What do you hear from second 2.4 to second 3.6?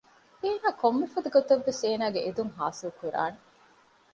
ހާސިލްކުރާނެ